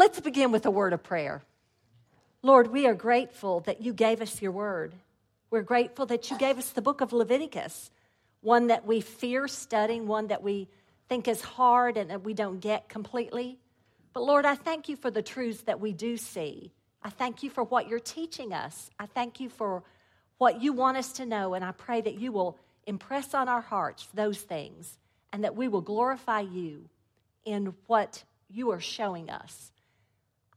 [0.00, 1.42] Let's begin with a word of prayer.
[2.40, 4.94] Lord, we are grateful that you gave us your word.
[5.50, 7.90] We're grateful that you gave us the book of Leviticus,
[8.40, 10.68] one that we fear studying, one that we
[11.10, 13.58] think is hard and that we don't get completely.
[14.14, 16.72] But Lord, I thank you for the truths that we do see.
[17.02, 18.88] I thank you for what you're teaching us.
[18.98, 19.82] I thank you for
[20.38, 22.56] what you want us to know, and I pray that you will
[22.86, 24.96] impress on our hearts those things
[25.30, 26.88] and that we will glorify you
[27.44, 29.72] in what you are showing us.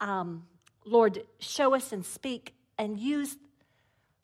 [0.01, 0.45] Um,
[0.85, 3.37] Lord, show us and speak and use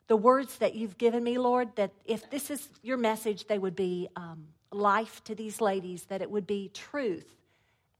[0.08, 3.76] the words that you've given me, Lord, that if this is your message, they would
[3.76, 7.26] be um, life to these ladies, that it would be truth.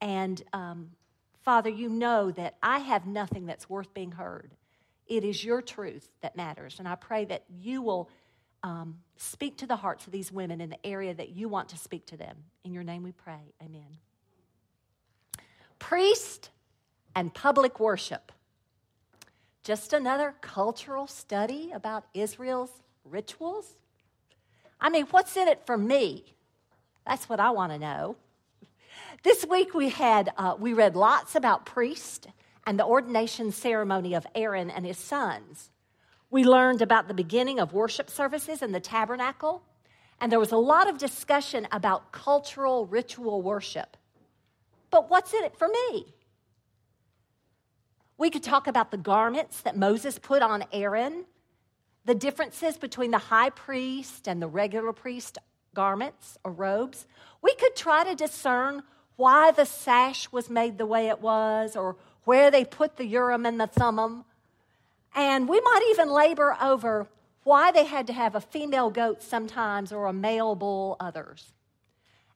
[0.01, 0.91] And um,
[1.43, 4.55] Father, you know that I have nothing that's worth being heard.
[5.07, 6.79] It is your truth that matters.
[6.79, 8.11] And I pray that you will
[8.63, 11.79] um, speak to the hearts of these women in the area that you want to
[11.79, 12.37] speak to them.
[12.65, 13.55] In your name we pray.
[13.63, 13.99] Amen.
[15.79, 16.51] Priest
[17.15, 18.33] and public worship.
[19.63, 22.71] Just another cultural study about Israel's
[23.05, 23.77] rituals?
[24.81, 26.25] I mean, what's in it for me?
[27.07, 28.17] That's what I want to know.
[29.23, 32.29] This week we had uh, we read lots about priest
[32.67, 35.71] and the ordination ceremony of Aaron and his sons.
[36.31, 39.63] We learned about the beginning of worship services in the tabernacle,
[40.21, 43.97] and there was a lot of discussion about cultural ritual worship.
[44.91, 46.15] But what's in it for me?
[48.21, 51.25] We could talk about the garments that Moses put on Aaron,
[52.05, 55.39] the differences between the high priest and the regular priest
[55.73, 57.07] garments or robes.
[57.41, 58.83] We could try to discern
[59.17, 63.47] why the sash was made the way it was or where they put the Urim
[63.47, 64.27] and the Thummim.
[65.15, 67.09] And we might even labor over
[67.45, 71.55] why they had to have a female goat sometimes or a male bull others.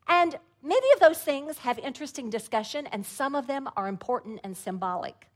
[0.09, 4.57] And many of those things have interesting discussion, and some of them are important and
[4.57, 5.29] symbolic.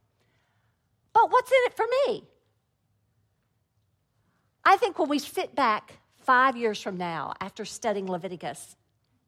[1.20, 2.22] But what's in it for me?
[4.64, 8.76] I think when we sit back five years from now after studying Leviticus,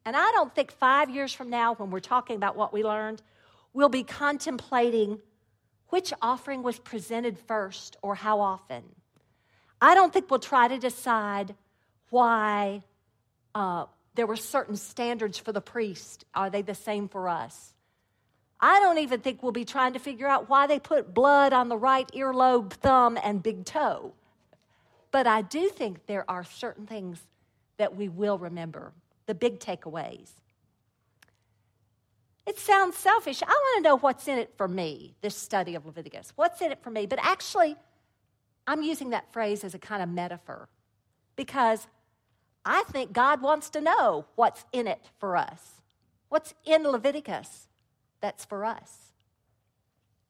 [0.05, 3.21] and I don't think five years from now, when we're talking about what we learned,
[3.73, 5.19] we'll be contemplating
[5.89, 8.83] which offering was presented first or how often.
[9.81, 11.53] I don't think we'll try to decide
[12.09, 12.83] why
[13.53, 16.23] uh, there were certain standards for the priest.
[16.33, 17.73] Are they the same for us?
[18.61, 21.67] I don't even think we'll be trying to figure out why they put blood on
[21.67, 24.13] the right earlobe, thumb, and big toe.
[25.09, 27.19] But I do think there are certain things
[27.77, 28.93] that we will remember,
[29.25, 30.29] the big takeaways.
[32.45, 33.41] It sounds selfish.
[33.41, 36.33] I want to know what's in it for me, this study of Leviticus.
[36.35, 37.05] What's in it for me?
[37.05, 37.75] But actually,
[38.67, 40.69] I'm using that phrase as a kind of metaphor
[41.35, 41.87] because
[42.65, 45.81] I think God wants to know what's in it for us.
[46.29, 47.67] What's in Leviticus?
[48.21, 49.11] That's for us.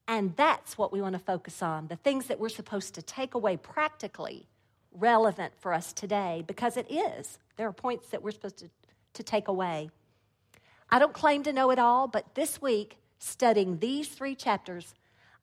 [0.08, 3.34] And that's what we want to focus on the things that we're supposed to take
[3.34, 4.48] away practically
[4.94, 7.40] relevant for us today, because it is.
[7.56, 8.70] There are points that we're supposed to,
[9.14, 9.90] to take away.
[10.90, 14.94] I don't claim to know it all, but this week, studying these three chapters,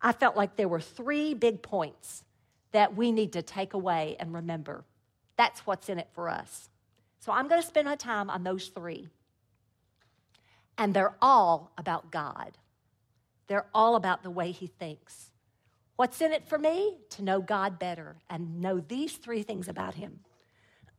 [0.03, 2.25] I felt like there were three big points
[2.72, 4.84] that we need to take away and remember.
[5.37, 6.69] That's what's in it for us.
[7.20, 9.08] So I'm going to spend my time on those three
[10.78, 12.56] and they're all about God.
[13.48, 15.30] They're all about the way He thinks.
[15.96, 16.96] What's in it for me?
[17.10, 20.20] To know God better and know these three things about Him.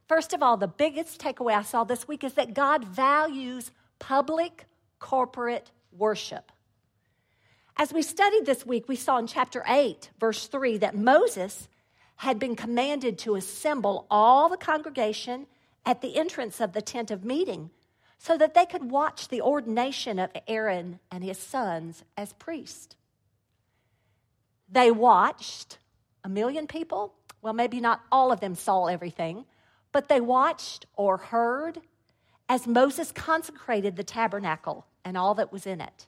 [0.08, 4.66] First of all, the biggest takeaway I saw this week is that God values public
[4.98, 6.50] corporate worship.
[7.76, 11.68] As we studied this week, we saw in chapter 8, verse 3, that Moses
[12.16, 15.46] had been commanded to assemble all the congregation
[15.84, 17.70] at the entrance of the tent of meeting
[18.22, 22.94] so that they could watch the ordination of Aaron and his sons as priests.
[24.70, 25.78] They watched
[26.22, 27.14] a million people.
[27.42, 29.44] Well, maybe not all of them saw everything,
[29.90, 31.80] but they watched or heard
[32.48, 36.06] as Moses consecrated the tabernacle and all that was in it.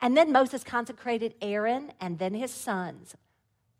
[0.00, 3.14] And then Moses consecrated Aaron and then his sons.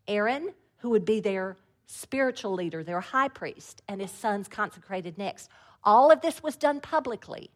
[0.07, 5.49] Aaron, who would be their spiritual leader, their high priest, and his sons consecrated next.
[5.83, 7.49] All of this was done publicly.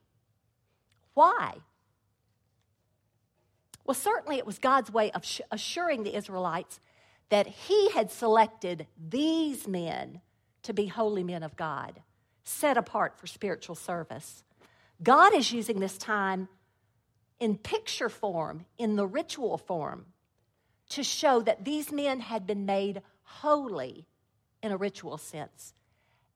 [1.13, 1.56] Why?
[3.86, 6.80] Well, certainly it was God's way of assuring the Israelites
[7.30, 10.22] that He had selected these men
[10.63, 12.01] to be holy men of God,
[12.44, 14.44] set apart for spiritual service.
[15.04, 16.48] God is using this time
[17.39, 20.07] in picture form, in the ritual form,
[20.89, 24.07] to show that these men had been made holy
[24.63, 25.74] in a ritual sense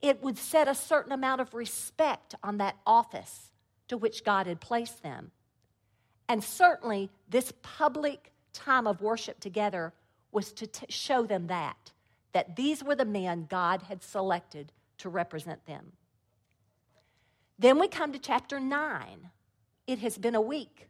[0.01, 3.51] it would set a certain amount of respect on that office
[3.87, 5.31] to which God had placed them.
[6.27, 9.93] And certainly, this public time of worship together
[10.31, 11.91] was to t- show them that,
[12.33, 15.93] that these were the men God had selected to represent them.
[17.57, 19.29] Then we come to chapter 9.
[19.87, 20.87] It has been a week.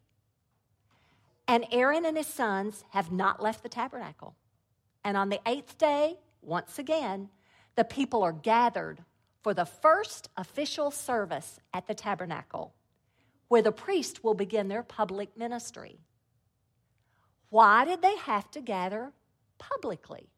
[1.48, 4.36] And Aaron and his sons have not left the tabernacle.
[5.04, 7.30] And on the eighth day, once again,
[7.76, 9.04] the people are gathered
[9.42, 12.74] for the first official service at the tabernacle,
[13.48, 16.00] where the priest will begin their public ministry.
[17.50, 19.12] Why did they have to gather
[19.58, 20.30] publicly?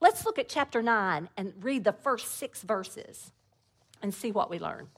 [0.00, 3.30] Let's look at chapter 9 and read the first six verses
[4.02, 4.88] and see what we learn.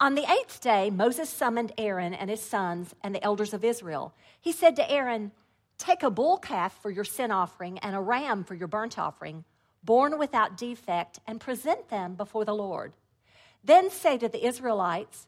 [0.00, 4.12] On the eighth day, Moses summoned Aaron and his sons and the elders of Israel.
[4.40, 5.30] He said to Aaron,
[5.78, 9.44] Take a bull calf for your sin offering and a ram for your burnt offering,
[9.82, 12.94] born without defect, and present them before the Lord.
[13.62, 15.26] Then say to the Israelites,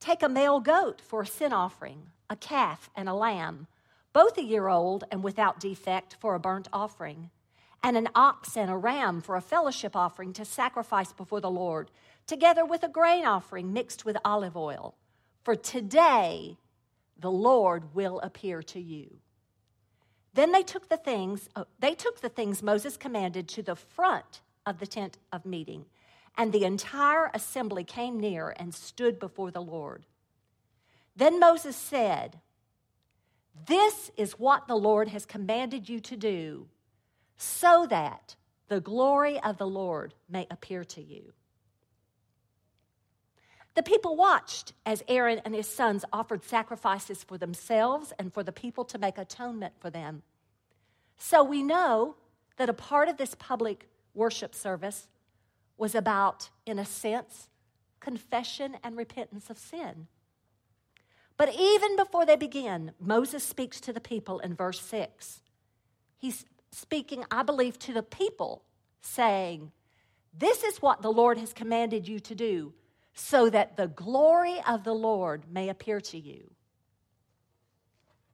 [0.00, 3.66] Take a male goat for a sin offering, a calf and a lamb,
[4.12, 7.30] both a year old and without defect for a burnt offering,
[7.82, 11.90] and an ox and a ram for a fellowship offering to sacrifice before the Lord,
[12.26, 14.94] together with a grain offering mixed with olive oil.
[15.42, 16.56] For today
[17.18, 19.18] the Lord will appear to you.
[20.36, 24.42] Then they took the things, uh, they took the things Moses commanded to the front
[24.64, 25.86] of the tent of meeting
[26.36, 30.04] and the entire assembly came near and stood before the Lord.
[31.14, 32.40] Then Moses said,
[33.66, 36.66] This is what the Lord has commanded you to do,
[37.38, 38.36] so that
[38.68, 41.32] the glory of the Lord may appear to you.
[43.76, 48.50] The people watched as Aaron and his sons offered sacrifices for themselves and for the
[48.50, 50.22] people to make atonement for them.
[51.18, 52.16] So we know
[52.56, 55.08] that a part of this public worship service
[55.76, 57.48] was about, in a sense,
[58.00, 60.06] confession and repentance of sin.
[61.36, 65.42] But even before they begin, Moses speaks to the people in verse 6.
[66.16, 68.62] He's speaking, I believe, to the people,
[69.02, 69.72] saying,
[70.32, 72.72] This is what the Lord has commanded you to do,
[73.18, 76.50] so that the glory of the Lord may appear to you.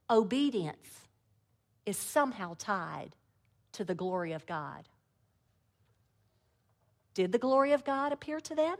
[0.09, 1.07] Obedience
[1.85, 3.15] is somehow tied
[3.71, 4.87] to the glory of God.
[7.13, 8.75] Did the glory of God appear to them?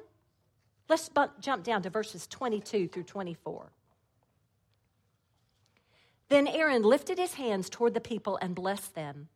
[0.90, 1.10] Let's
[1.40, 3.72] jump down to verses 22 through 24.
[6.28, 9.30] Then Aaron lifted his hands toward the people and blessed them.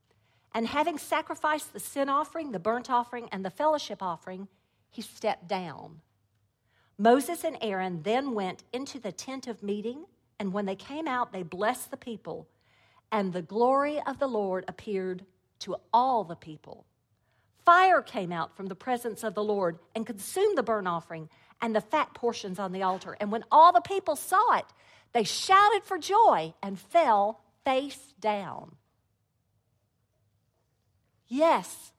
[0.53, 4.49] And having sacrificed the sin offering, the burnt offering, and the fellowship offering,
[4.91, 6.01] he stepped down.
[6.97, 10.05] Moses and Aaron then went into the tent of meeting,
[10.39, 12.47] and when they came out, they blessed the people,
[13.11, 15.25] and the glory of the Lord appeared
[15.59, 16.85] to all the people.
[17.65, 21.29] Fire came out from the presence of the Lord and consumed the burnt offering
[21.61, 23.17] and the fat portions on the altar.
[23.19, 24.65] And when all the people saw it,
[25.13, 28.75] they shouted for joy and fell face down.
[31.27, 31.91] Yes,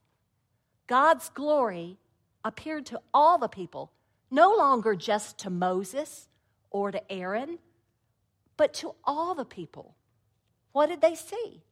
[0.87, 1.97] God's glory
[2.43, 3.91] appeared to all the people,
[4.31, 6.27] no longer just to Moses
[6.69, 7.59] or to Aaron,
[8.57, 9.95] but to all the people.
[10.71, 11.63] What did they see?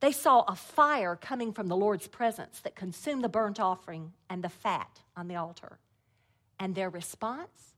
[0.00, 4.44] They saw a fire coming from the Lord's presence that consumed the burnt offering and
[4.44, 5.78] the fat on the altar.
[6.60, 7.74] And their response?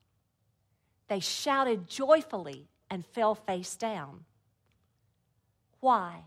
[1.08, 4.24] They shouted joyfully and fell face down.
[5.80, 6.24] Why?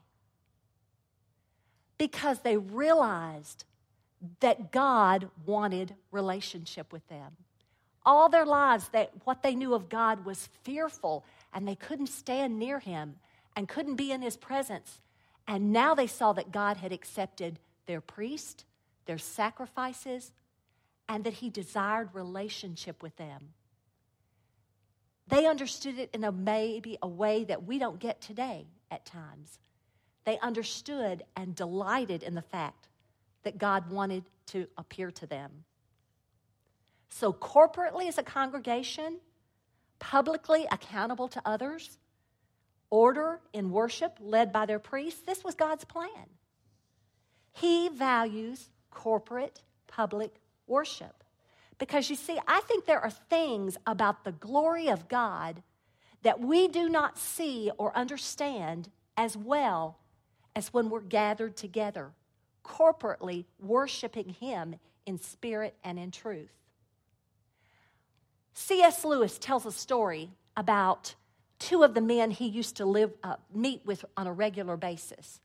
[1.98, 3.66] Because they realized
[4.40, 7.38] that God wanted relationship with them.
[8.06, 12.60] All their lives, that what they knew of God was fearful, and they couldn't stand
[12.60, 13.16] near Him
[13.56, 15.00] and couldn't be in His presence
[15.48, 18.66] and now they saw that God had accepted their priest,
[19.06, 20.32] their sacrifices,
[21.10, 23.50] and that He desired relationship with them.
[25.28, 29.60] They understood it in a maybe a way that we don't get today at times.
[30.26, 32.88] They understood and delighted in the fact
[33.44, 35.52] that God wanted to appear to them.
[37.10, 39.20] So, corporately as a congregation,
[40.00, 41.98] publicly accountable to others,
[42.90, 46.30] order in worship led by their priests, this was God's plan.
[47.52, 50.34] He values corporate public
[50.68, 51.24] worship.
[51.78, 55.62] Because you see, I think there are things about the glory of God
[56.22, 60.00] that we do not see or understand as well
[60.56, 62.12] as when we're gathered together,
[62.64, 66.52] corporately worshiping Him in spirit and in truth.
[68.54, 69.04] C.S.
[69.04, 71.16] Lewis tells a story about
[71.60, 75.40] two of the men he used to live, uh, meet with on a regular basis.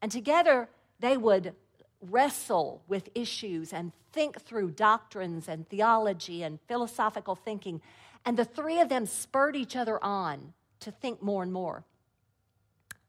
[0.00, 0.68] And together
[1.00, 1.54] they would
[2.00, 7.80] wrestle with issues and think through doctrines and theology and philosophical thinking.
[8.24, 11.84] And the three of them spurred each other on to think more and more.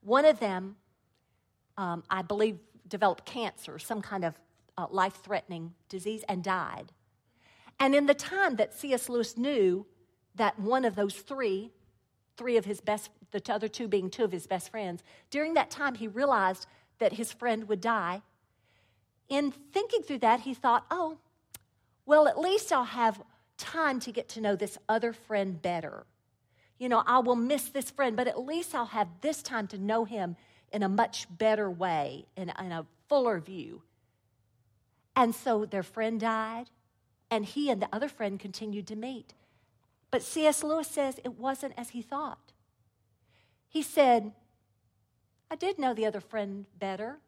[0.01, 0.77] One of them,
[1.77, 4.39] um, I believe, developed cancer, some kind of
[4.77, 6.91] uh, life threatening disease, and died.
[7.79, 9.09] And in the time that C.S.
[9.09, 9.85] Lewis knew
[10.35, 11.71] that one of those three,
[12.37, 15.71] three of his best, the other two being two of his best friends, during that
[15.71, 16.67] time he realized
[16.99, 18.21] that his friend would die.
[19.27, 21.17] In thinking through that, he thought, oh,
[22.05, 23.21] well, at least I'll have
[23.57, 26.05] time to get to know this other friend better.
[26.77, 29.77] You know, I will miss this friend, but at least I'll have this time to
[29.77, 30.35] know him
[30.75, 33.82] in a much better way, in, in a fuller view.
[35.15, 36.70] And so their friend died,
[37.32, 39.34] and he and the other friend continued to meet.
[40.12, 40.63] But C.S.
[40.63, 42.51] Lewis says it wasn't as he thought.
[43.70, 44.34] He said,
[45.50, 47.20] I did know the other friend better,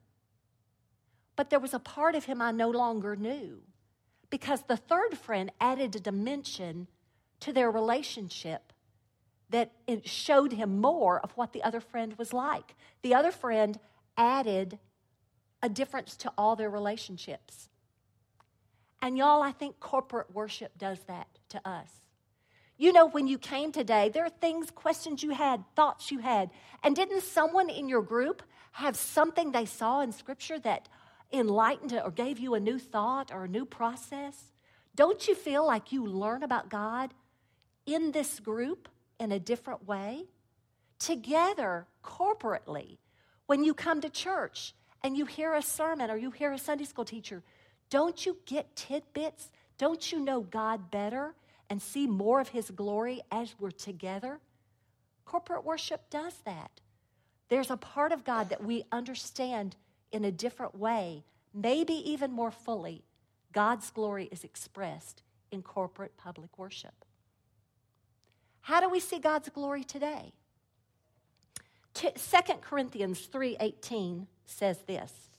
[1.38, 3.62] but there was a part of him I no longer knew
[4.30, 6.88] because the third friend added a dimension
[7.40, 8.74] to their relationship
[9.50, 12.76] that it showed him more of what the other friend was like.
[13.02, 13.80] The other friend
[14.18, 14.80] added
[15.62, 17.70] a difference to all their relationships.
[19.02, 21.90] And y'all, I think corporate worship does that to us.
[22.78, 26.52] You know, when you came today, there are things, questions you had, thoughts you had.
[26.84, 30.88] And didn't someone in your group have something they saw in Scripture that
[31.34, 34.52] enlightened or gave you a new thought or a new process?
[34.94, 37.14] Don't you feel like you learn about God
[37.86, 40.26] in this group in a different way?
[41.00, 42.98] Together, corporately,
[43.46, 46.86] when you come to church and you hear a sermon or you hear a Sunday
[46.86, 47.44] school teacher,
[47.90, 49.52] don't you get tidbits?
[49.78, 51.36] Don't you know God better?
[51.70, 54.40] and see more of His glory as we're together?
[55.26, 56.72] Corporate worship does that.
[57.50, 59.76] There's a part of God that we understand
[60.12, 63.04] in a different way, maybe even more fully.
[63.54, 65.22] God's glory is expressed
[65.52, 67.06] in corporate public worship.
[68.68, 70.34] How do we see God's glory today?
[71.94, 75.30] 2 Corinthians 3:18 says this.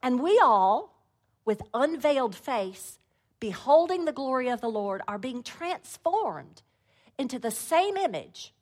[0.00, 1.02] And we all
[1.44, 3.00] with unveiled face
[3.40, 6.62] beholding the glory of the Lord, are being transformed
[7.18, 8.54] into the same image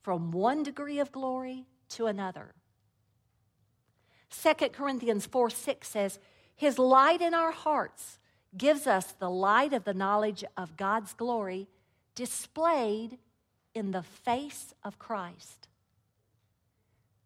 [0.00, 2.54] from one degree of glory to another.
[4.30, 6.20] 2 Corinthians 4 6 says,
[6.54, 8.20] His light in our hearts
[8.56, 11.66] gives us the light of the knowledge of God's glory
[12.14, 13.18] displayed
[13.74, 15.68] in the face of Christ.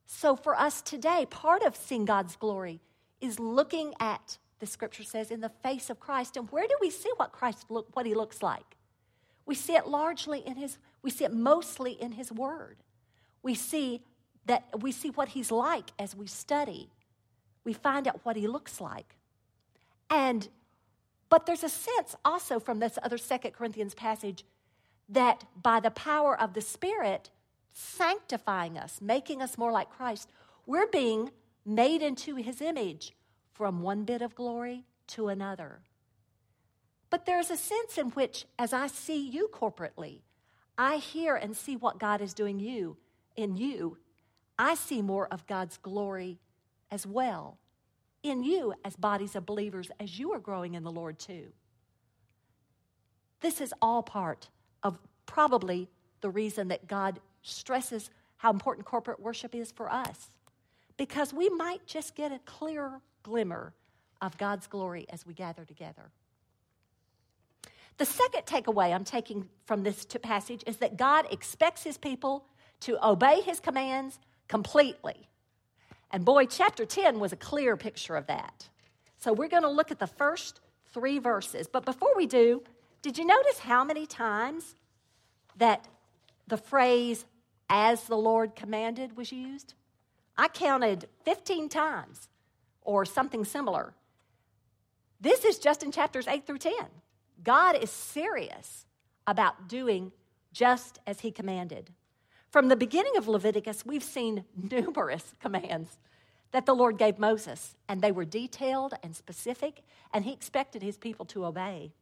[0.06, 2.80] So, for us today, part of seeing God's glory
[3.20, 6.36] is looking at the scripture says, in the face of Christ.
[6.36, 8.76] And where do we see what Christ look, what he looks like?
[9.44, 12.78] We see it largely in his, we see it mostly in his word.
[13.42, 14.02] We see
[14.46, 16.90] that we see what he's like as we study.
[17.62, 19.16] We find out what he looks like.
[20.08, 20.48] And
[21.28, 24.44] but there's a sense also from this other Second Corinthians passage
[25.14, 27.30] that by the power of the Spirit
[27.72, 30.30] sanctifying us, making us more like Christ,
[30.66, 31.30] we're being
[31.64, 33.14] made into his image
[33.52, 35.80] from one bit of glory to another.
[37.10, 40.20] But there's a sense in which, as I see you corporately,
[40.76, 42.96] I hear and see what God is doing you
[43.36, 43.98] in you.
[44.58, 46.38] I see more of God's glory
[46.90, 47.58] as well
[48.22, 51.52] in you as bodies of believers as you are growing in the Lord too.
[53.40, 54.48] This is all part
[54.84, 55.88] of probably
[56.20, 60.28] the reason that God stresses how important corporate worship is for us.
[60.96, 63.72] Because we might just get a clearer glimmer
[64.20, 66.10] of God's glory as we gather together.
[67.96, 72.44] The second takeaway I'm taking from this passage is that God expects his people
[72.80, 75.28] to obey his commands completely.
[76.10, 78.68] And boy, chapter 10 was a clear picture of that.
[79.18, 80.60] So we're going to look at the first
[80.92, 81.66] three verses.
[81.66, 82.62] But before we do,
[83.04, 84.76] did you notice how many times
[85.58, 85.86] that
[86.46, 87.26] the phrase,
[87.68, 89.74] as the Lord commanded, was used?
[90.38, 92.30] I counted 15 times
[92.80, 93.92] or something similar.
[95.20, 96.72] This is just in chapters 8 through 10.
[97.42, 98.86] God is serious
[99.26, 100.10] about doing
[100.54, 101.90] just as he commanded.
[102.48, 105.98] From the beginning of Leviticus, we've seen numerous commands
[106.52, 109.82] that the Lord gave Moses, and they were detailed and specific,
[110.14, 111.92] and he expected his people to obey.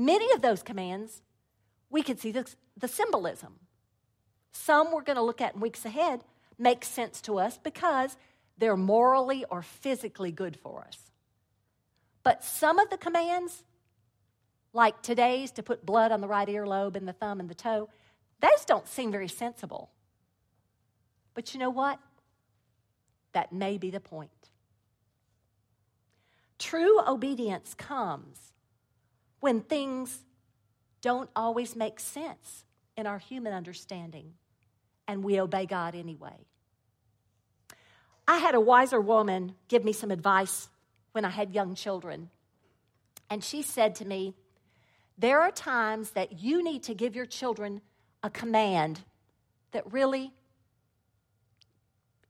[0.00, 1.20] Many of those commands,
[1.90, 3.56] we could see the, the symbolism.
[4.50, 6.24] Some we're going to look at in weeks ahead
[6.58, 8.16] make sense to us because
[8.56, 10.96] they're morally or physically good for us.
[12.22, 13.62] But some of the commands,
[14.72, 17.90] like today's to put blood on the right earlobe and the thumb and the toe,
[18.40, 19.90] those don't seem very sensible.
[21.34, 21.98] But you know what?
[23.34, 24.30] That may be the point.
[26.58, 28.50] True obedience comes
[29.40, 30.24] when things
[31.02, 32.64] don't always make sense
[32.96, 34.34] in our human understanding,
[35.08, 36.46] and we obey God anyway.
[38.28, 40.68] I had a wiser woman give me some advice
[41.12, 42.30] when I had young children.
[43.28, 44.34] And she said to me,
[45.18, 47.80] There are times that you need to give your children
[48.22, 49.00] a command
[49.72, 50.32] that really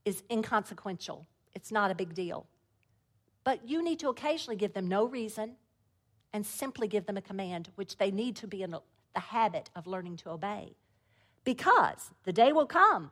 [0.05, 1.27] is inconsequential.
[1.53, 2.47] It's not a big deal.
[3.43, 5.55] But you need to occasionally give them no reason
[6.33, 9.87] and simply give them a command, which they need to be in the habit of
[9.87, 10.75] learning to obey.
[11.43, 13.11] Because the day will come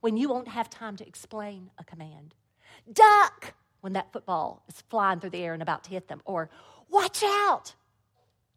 [0.00, 2.34] when you won't have time to explain a command.
[2.92, 3.54] Duck!
[3.80, 6.20] When that football is flying through the air and about to hit them.
[6.24, 6.50] Or
[6.90, 7.74] watch out!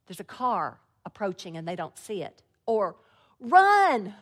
[0.08, 2.42] There's a car approaching and they don't see it.
[2.66, 2.96] Or
[3.40, 4.16] run!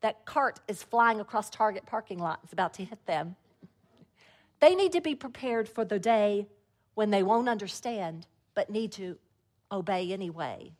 [0.00, 2.40] That cart is flying across Target parking lot.
[2.42, 3.36] It's about to hit them.
[4.58, 6.48] They need to be prepared for the day
[6.94, 9.18] when they won't understand, but need to
[9.70, 10.72] obey anyway.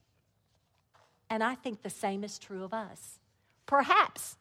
[1.30, 3.18] And I think the same is true of us.
[3.66, 4.36] Perhaps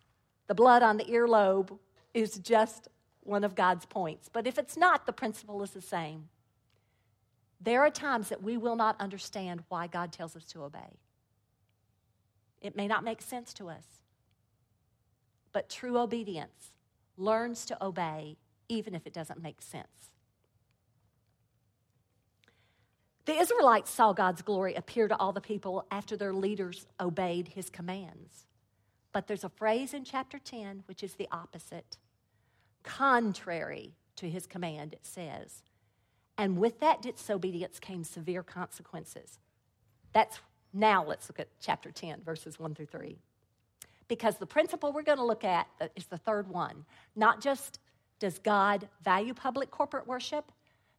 [0.47, 1.77] the blood on the earlobe
[2.13, 2.89] is just
[3.23, 6.27] one of God's points, but if it's not, the principle is the same.
[7.61, 10.97] There are times that we will not understand why God tells us to obey.
[12.59, 13.85] It may not make sense to us,
[15.51, 16.73] but true obedience
[17.17, 20.10] learns to obey even if it doesn't make sense.
[23.25, 27.69] The Israelites saw God's glory appear to all the people after their leaders obeyed his
[27.69, 28.47] commands.
[29.13, 31.97] But there's a phrase in chapter 10 which is the opposite.
[32.83, 35.63] Contrary to his command, it says.
[36.37, 39.39] And with that disobedience came severe consequences.
[40.13, 40.39] That's
[40.73, 43.17] now let's look at chapter 10, verses 1 through 3.
[44.07, 46.85] Because the principle we're going to look at is the third one.
[47.15, 47.79] Not just
[48.19, 50.51] does God value public corporate worship,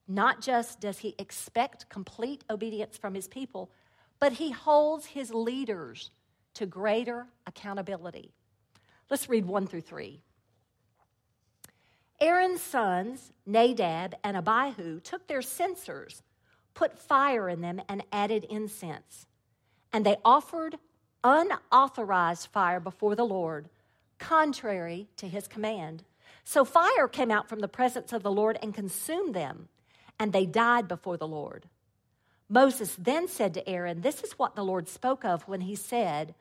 [0.08, 3.70] not just does he expect complete obedience from his people,
[4.18, 6.10] but he holds his leaders
[6.54, 8.32] to greater accountability.
[9.10, 10.20] Let's read 1 through 3.
[12.20, 16.22] Aaron's sons, Nadab and Abihu, took their censers,
[16.72, 19.26] put fire in them, and added incense.
[19.92, 20.76] And they offered
[21.24, 23.68] unauthorized fire before the Lord,
[24.18, 26.04] contrary to his command.
[26.44, 29.68] So fire came out from the presence of the Lord and consumed them,
[30.18, 31.66] and they died before the Lord.
[32.48, 36.34] Moses then said to Aaron, This is what the Lord spoke of when he said,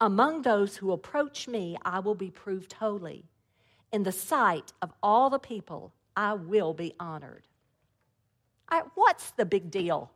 [0.00, 3.24] Among those who approach me, I will be proved holy.
[3.92, 7.46] In the sight of all the people, I will be honored.
[8.94, 10.10] What's the big deal?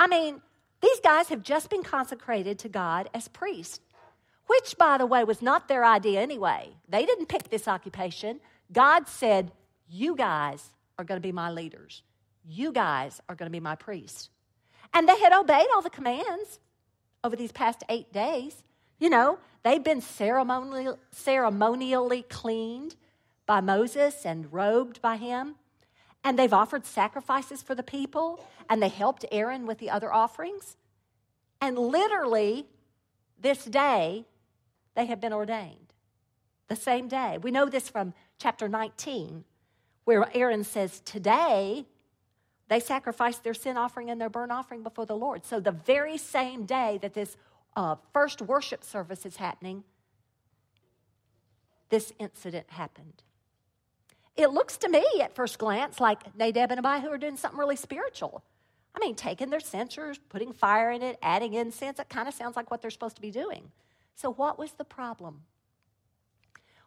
[0.00, 0.40] I mean,
[0.80, 3.80] these guys have just been consecrated to God as priests,
[4.46, 6.70] which, by the way, was not their idea anyway.
[6.88, 8.40] They didn't pick this occupation.
[8.72, 9.52] God said,
[9.88, 12.02] You guys are going to be my leaders,
[12.48, 14.30] you guys are going to be my priests.
[14.94, 16.60] And they had obeyed all the commands
[17.22, 18.62] over these past eight days.
[18.98, 22.96] You know, they've been ceremonially, ceremonially cleaned
[23.46, 25.56] by Moses and robed by him.
[26.24, 30.76] And they've offered sacrifices for the people, and they helped Aaron with the other offerings.
[31.60, 32.66] And literally,
[33.38, 34.24] this day,
[34.94, 35.92] they have been ordained.
[36.68, 37.38] The same day.
[37.40, 39.44] We know this from chapter 19,
[40.04, 41.86] where Aaron says, Today,
[42.68, 45.44] they sacrificed their sin offering and their burnt offering before the Lord.
[45.44, 47.36] So, the very same day that this
[47.76, 49.84] uh, first worship service is happening,
[51.90, 53.22] this incident happened.
[54.36, 57.76] It looks to me at first glance like Nadab and Abihu are doing something really
[57.76, 58.42] spiritual.
[58.94, 62.56] I mean, taking their censers, putting fire in it, adding incense, it kind of sounds
[62.56, 63.70] like what they're supposed to be doing.
[64.14, 65.42] So, what was the problem?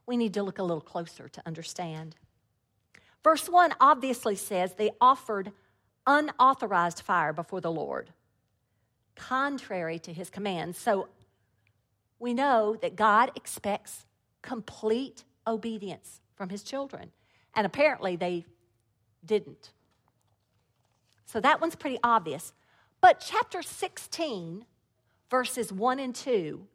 [0.05, 2.15] We need to look a little closer to understand.
[3.23, 5.51] Verse 1 obviously says they offered
[6.09, 8.09] unauthorized fire before the Lord,
[9.15, 10.77] contrary to his commands.
[10.77, 11.07] So,
[12.17, 14.05] we know that God expects
[14.41, 17.11] complete obedience from his children.
[17.55, 18.45] And apparently they
[19.25, 19.71] didn't.
[21.25, 22.53] So that one's pretty obvious.
[23.01, 24.65] But chapter 16,
[25.29, 26.65] verses 1 and 2,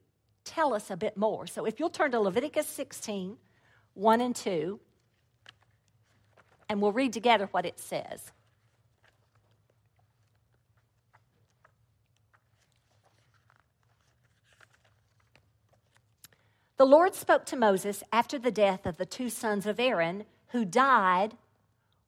[0.45, 1.47] tell us a bit more.
[1.47, 3.37] So if you'll turn to Leviticus 16,
[3.95, 4.81] 1 and 2,
[6.69, 8.33] and we'll read together what it says.
[16.77, 20.65] The Lord spoke to Moses after the death of the two sons of Aaron who
[20.65, 21.37] died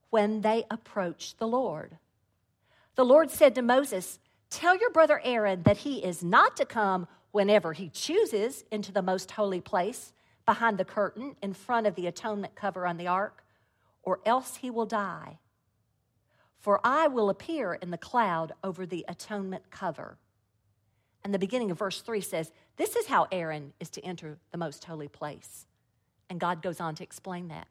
[0.09, 1.97] when they approached the Lord.
[2.95, 7.07] The Lord said to Moses, Tell your brother Aaron that he is not to come
[7.31, 10.11] whenever he chooses into the most holy place
[10.45, 13.43] behind the curtain in front of the atonement cover on the ark,
[14.03, 15.37] or else he will die.
[16.59, 20.17] For I will appear in the cloud over the atonement cover.
[21.27, 24.57] And the beginning of verse 3 says, This is how Aaron is to enter the
[24.57, 25.65] most holy place.
[26.29, 27.67] And God goes on to explain that.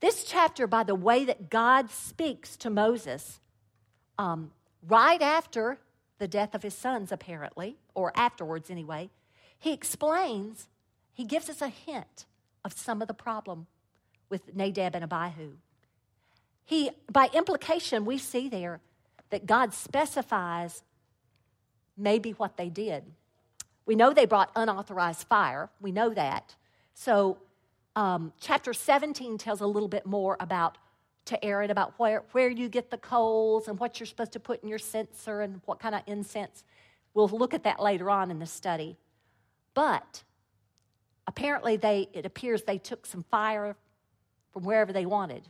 [0.00, 3.40] This chapter, by the way that God speaks to Moses,
[4.18, 4.52] um,
[4.88, 5.76] right after
[6.18, 9.10] the death of his sons, apparently, or afterwards anyway,
[9.58, 10.66] he explains,
[11.12, 12.24] he gives us a hint
[12.64, 13.66] of some of the problem
[14.30, 15.50] with Nadab and Abihu.
[16.64, 18.80] He, by implication, we see there
[19.28, 20.84] that God specifies
[22.00, 23.04] maybe what they did.
[23.86, 25.70] We know they brought unauthorized fire.
[25.80, 26.54] We know that.
[26.94, 27.38] So,
[27.96, 30.78] um, chapter 17 tells a little bit more about
[31.26, 34.62] to Aaron about where, where you get the coals and what you're supposed to put
[34.62, 36.64] in your censer and what kind of incense.
[37.14, 38.96] We'll look at that later on in the study.
[39.74, 40.22] But
[41.26, 43.76] apparently, they, it appears they took some fire
[44.52, 45.48] from wherever they wanted.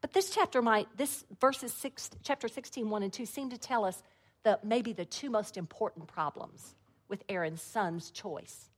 [0.00, 3.84] But this chapter might, this verses six, chapter 16, 1 and 2 seem to tell
[3.84, 4.02] us
[4.44, 6.74] the, maybe the two most important problems
[7.08, 8.70] with Aaron's son's choice.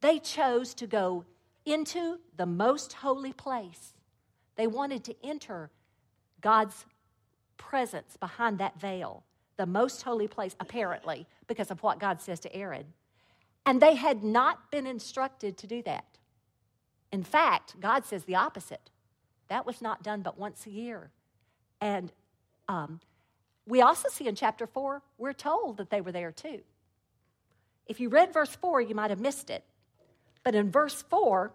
[0.00, 1.24] They chose to go
[1.64, 3.94] into the most holy place.
[4.56, 5.70] They wanted to enter
[6.40, 6.86] God's
[7.56, 9.24] presence behind that veil,
[9.56, 12.86] the most holy place, apparently, because of what God says to Aaron.
[13.66, 16.04] And they had not been instructed to do that.
[17.12, 18.90] In fact, God says the opposite.
[19.48, 21.10] That was not done but once a year.
[21.80, 22.12] And
[22.68, 23.00] um,
[23.68, 26.60] we also see in chapter 4, we're told that they were there too.
[27.86, 29.62] If you read verse 4, you might have missed it.
[30.42, 31.52] But in verse 4,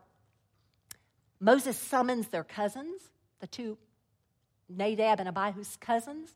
[1.39, 3.01] Moses summons their cousins,
[3.39, 3.77] the two
[4.69, 6.35] Nadab and Abihu's cousins,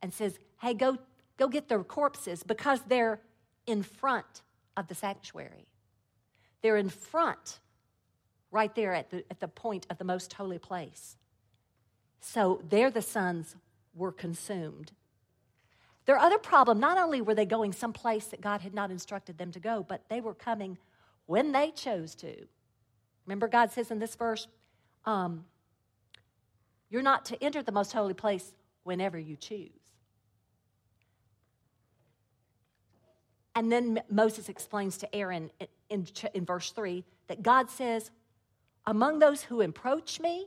[0.00, 0.98] and says, Hey, go,
[1.36, 3.20] go get their corpses because they're
[3.66, 4.42] in front
[4.76, 5.66] of the sanctuary.
[6.62, 7.58] They're in front
[8.50, 11.16] right there at the, at the point of the most holy place.
[12.20, 13.56] So there the sons
[13.94, 14.92] were consumed.
[16.08, 19.52] Their other problem, not only were they going someplace that God had not instructed them
[19.52, 20.78] to go, but they were coming
[21.26, 22.46] when they chose to.
[23.26, 24.48] Remember, God says in this verse,
[25.04, 25.44] um,
[26.88, 29.68] you're not to enter the most holy place whenever you choose.
[33.54, 38.10] And then Moses explains to Aaron in, in, in verse 3 that God says,
[38.86, 40.46] among those who approach me,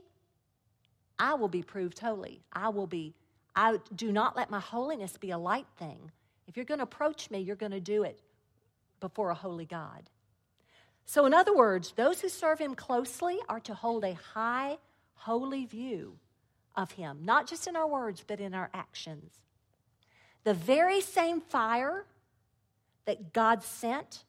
[1.20, 2.42] I will be proved holy.
[2.52, 3.14] I will be,
[3.54, 6.10] I do not let my holiness be a light thing.
[6.46, 8.20] If you're going to approach me, you're going to do it
[9.00, 10.10] before a holy God.
[11.04, 14.78] So, in other words, those who serve him closely are to hold a high,
[15.14, 16.16] holy view
[16.76, 19.32] of him, not just in our words, but in our actions.
[20.44, 22.04] The very same fire
[23.04, 24.24] that God sent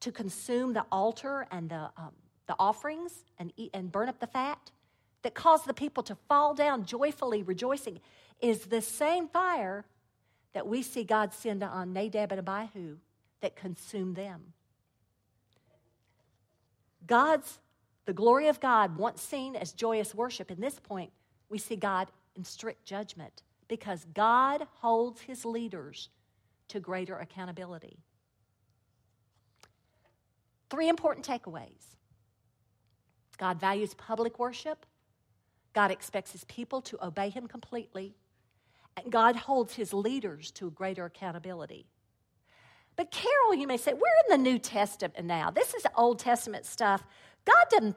[0.00, 2.12] to consume the altar and the um,
[2.46, 4.70] the offerings and, eat, and burn up the fat,
[5.24, 7.98] that caused the people to fall down joyfully rejoicing,
[8.40, 9.84] is the same fire
[10.52, 12.98] that we see God send on Nadab and Abihu
[13.40, 14.52] that consumed them.
[17.06, 17.58] God's,
[18.04, 21.10] the glory of God, once seen as joyous worship, in this point,
[21.48, 26.10] we see God in strict judgment because God holds his leaders
[26.68, 27.98] to greater accountability.
[30.68, 31.96] Three important takeaways.
[33.38, 34.84] God values public worship.
[35.74, 38.14] God expects his people to obey him completely.
[38.96, 41.86] And God holds his leaders to greater accountability.
[42.96, 45.50] But, Carole, you may say, we're in the New Testament now.
[45.50, 47.02] This is Old Testament stuff.
[47.44, 47.96] God doesn't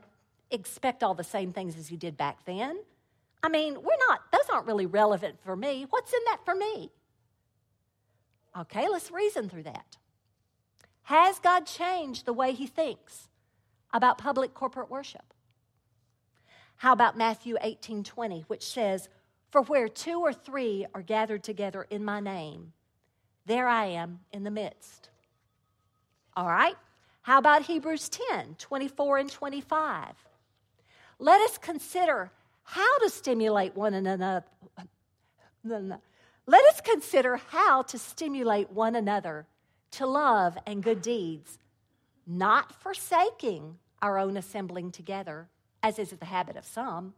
[0.49, 2.79] expect all the same things as he did back then.
[3.43, 5.85] I mean, we're not, those aren't really relevant for me.
[5.89, 6.91] What's in that for me?
[8.57, 9.97] Okay, let's reason through that.
[11.03, 13.27] Has God changed the way he thinks?
[13.93, 15.33] about public corporate worship.
[16.77, 19.09] How about Matthew 18 20, which says,
[19.49, 22.73] For where two or three are gathered together in my name,
[23.45, 25.09] there I am in the midst.
[26.35, 26.75] All right?
[27.21, 30.13] How about Hebrews 10 24 and 25?
[31.19, 32.31] Let us consider
[32.63, 34.43] how to stimulate one another.
[35.63, 39.47] Let us consider how to stimulate one another
[39.91, 41.59] to love and good deeds
[42.27, 45.47] not forsaking our own assembling together,
[45.87, 47.13] as is the habit of some,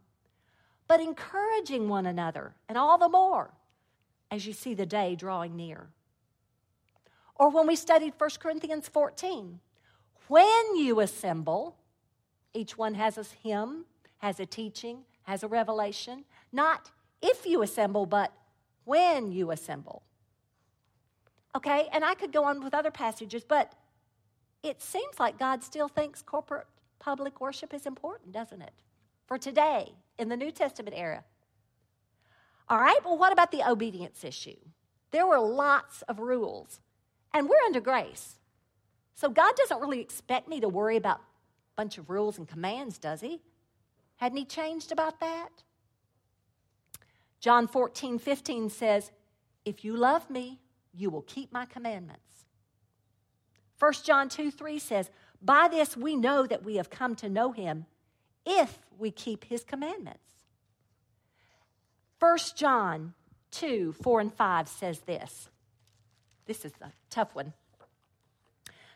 [0.87, 3.49] but encouraging one another, and all the more
[4.29, 5.87] as you see the day drawing near.
[7.35, 9.59] Or when we studied 1 Corinthians 14,
[10.27, 11.77] when you assemble,
[12.53, 13.85] each one has a hymn,
[14.19, 16.91] has a teaching, has a revelation, not
[17.23, 18.31] if you assemble, but
[18.85, 20.03] when you assemble.
[21.55, 23.73] Okay, and I could go on with other passages, but
[24.61, 26.67] it seems like God still thinks corporate
[26.99, 28.73] public worship is important, doesn't it?
[29.25, 31.23] For today in the New Testament era.
[32.67, 34.57] All right, well, what about the obedience issue?
[35.11, 36.79] There were lots of rules,
[37.33, 38.35] and we're under grace.
[39.15, 41.21] So God doesn't really expect me to worry about a
[41.75, 43.41] bunch of rules and commands, does He?
[44.17, 45.49] Hadn't He changed about that?
[47.39, 49.11] John 14, 15 says,
[49.65, 50.59] If you love me,
[50.93, 52.45] you will keep my commandments.
[53.79, 55.09] 1 John 2, 3 says,
[55.41, 57.85] By this we know that we have come to know him
[58.45, 60.29] if we keep his commandments.
[62.19, 63.13] 1 John
[63.51, 65.49] 2 4 and 5 says this.
[66.45, 67.53] This is a tough one.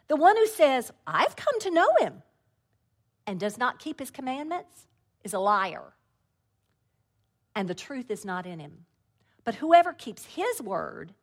[0.08, 2.24] The one who says, I've come to know him,
[3.26, 4.88] and does not keep his commandments
[5.24, 5.94] is a liar,
[7.56, 8.86] and the truth is not in him.
[9.46, 11.14] But whoever keeps his word,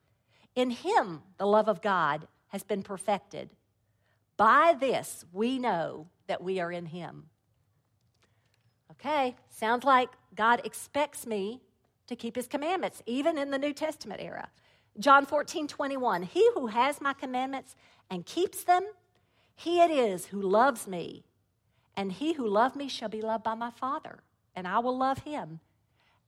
[0.54, 3.50] in him the love of God has been perfected.
[4.40, 7.24] By this we know that we are in him.
[8.92, 11.61] Okay, sounds like God expects me
[12.07, 14.48] to keep his commandments, even in the New Testament era.
[14.98, 16.22] John 14, 21.
[16.22, 17.76] He who has my commandments
[18.09, 18.83] and keeps them,
[19.57, 21.26] he it is who loves me.
[21.94, 24.20] And he who loved me shall be loved by my Father,
[24.57, 25.61] and I will love him.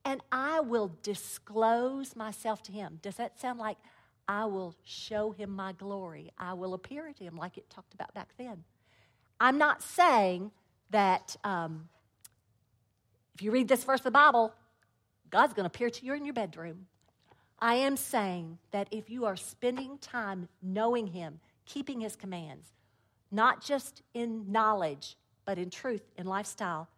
[0.04, 2.98] And I will disclose myself to him.
[3.00, 3.78] Does that sound like
[4.28, 6.30] I will show him my glory?
[6.38, 8.64] I will appear to him like it talked about back then.
[9.40, 10.52] I'm not saying
[10.90, 11.88] that um,
[13.34, 14.54] if you read this verse of the Bible,
[15.30, 16.86] God's going to appear to you in your bedroom.
[17.58, 22.66] I am saying that if you are spending time knowing Him, keeping His commands,
[23.30, 26.88] not just in knowledge, but in truth, in lifestyle,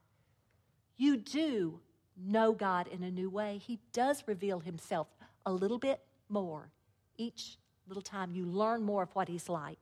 [0.96, 1.80] you do
[2.16, 3.60] know God in a new way.
[3.64, 5.06] He does reveal Himself
[5.46, 6.70] a little bit more
[7.16, 8.32] each little time.
[8.32, 9.78] You learn more of what He's like.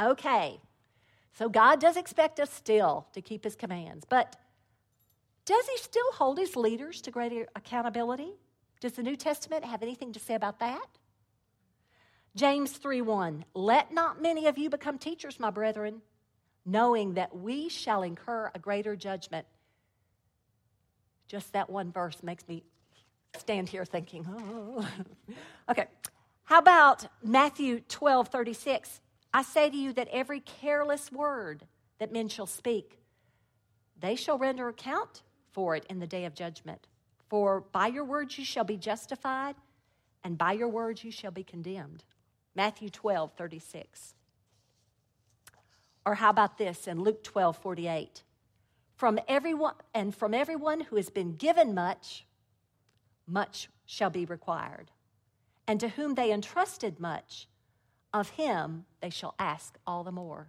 [0.00, 0.60] Okay,
[1.34, 4.36] so God does expect us still to keep His commands, but
[5.50, 8.34] does he still hold his leaders to greater accountability?
[8.80, 10.86] Does the New Testament have anything to say about that?
[12.36, 16.02] James 3 1 Let not many of you become teachers, my brethren,
[16.64, 19.44] knowing that we shall incur a greater judgment.
[21.26, 22.62] Just that one verse makes me
[23.38, 24.88] stand here thinking, oh.
[25.70, 25.86] okay.
[26.44, 29.00] How about Matthew 12 36?
[29.32, 31.64] I say to you that every careless word
[31.98, 32.98] that men shall speak,
[33.98, 36.88] they shall render account for it in the day of judgment.
[37.28, 39.54] For by your words you shall be justified,
[40.24, 42.04] and by your words you shall be condemned.
[42.56, 44.14] Matthew 12, 36.
[46.04, 48.22] Or how about this in Luke 12, 48?
[48.96, 52.26] From everyone, and from everyone who has been given much,
[53.30, 54.90] much shall be required.
[55.66, 57.48] And to whom they entrusted much,
[58.12, 60.48] of him they shall ask all the more.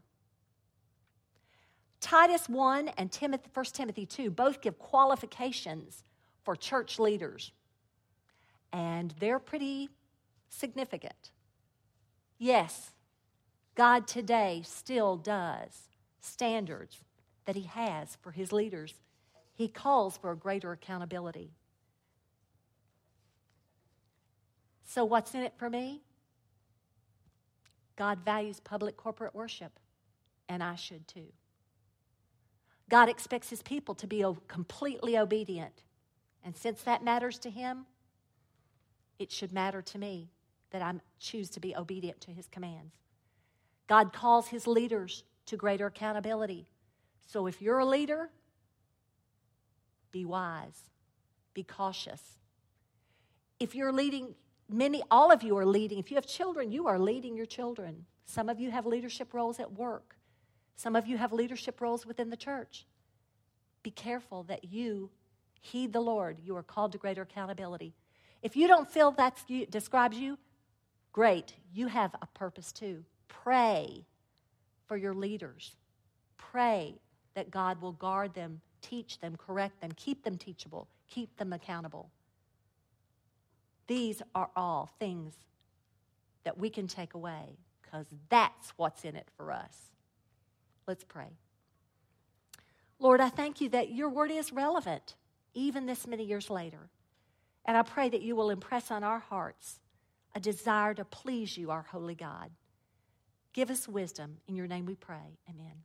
[2.00, 6.04] Titus 1 and Timothy, 1 Timothy 2 both give qualifications
[6.44, 7.52] for church leaders,
[8.74, 9.89] and they're pretty
[10.50, 11.32] significant.
[12.39, 12.91] Yes,
[13.76, 15.89] God today still does
[16.20, 17.04] standards
[17.46, 18.96] that He has for His leaders.
[19.54, 21.52] He calls for a greater accountability.
[24.93, 26.01] So, what's in it for me?
[27.95, 29.80] God values public corporate worship,
[30.49, 31.27] and I should too.
[32.89, 35.84] God expects his people to be completely obedient.
[36.43, 37.86] And since that matters to him,
[39.17, 40.30] it should matter to me
[40.71, 42.95] that I choose to be obedient to his commands.
[43.88, 46.67] God calls his leaders to greater accountability.
[47.25, 48.30] So if you're a leader,
[50.12, 50.89] be wise,
[51.54, 52.39] be cautious.
[53.58, 54.36] If you're leading,
[54.73, 55.99] many, all of you are leading.
[55.99, 58.05] If you have children, you are leading your children.
[58.25, 60.15] Some of you have leadership roles at work.
[60.75, 62.86] Some of you have leadership roles within the church.
[63.84, 65.10] Be careful that you
[65.60, 66.39] heed the Lord.
[66.43, 67.93] You are called to greater accountability.
[68.41, 70.38] If you don't feel that describes you,
[71.12, 71.53] great.
[71.73, 73.03] You have a purpose too.
[73.27, 74.05] Pray
[74.88, 75.75] for your leaders.
[76.38, 76.95] Pray
[77.36, 82.10] that God will guard them, teach them, correct them, keep them teachable, keep them accountable.
[83.88, 85.36] These are all things
[86.44, 89.76] that we can take away because that's what's in it for us.
[90.88, 91.38] Let's pray.
[93.00, 95.15] Lord, I thank you that your word is relevant
[95.54, 96.89] even this many years later.
[97.65, 99.80] And I pray that you will impress on our hearts
[100.34, 102.52] a desire to please you, our holy God.
[103.54, 104.38] Give us wisdom.
[104.48, 105.38] In your name we pray.
[105.50, 105.84] Amen.